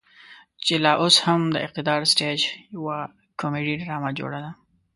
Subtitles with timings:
[0.65, 2.39] چې لا اوس هم د اقتدار سټيج
[2.75, 2.97] يوه
[3.39, 4.51] کميډي ډرامه جوړه ده.